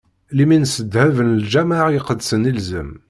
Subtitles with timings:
[0.35, 2.89] Limin s ddheb n lǧameɛ iqedsen ilzem.